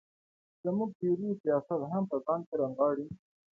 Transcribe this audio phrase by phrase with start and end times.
[0.63, 3.07] زموږ تیوري سیاست هم په ځان کې را نغاړي.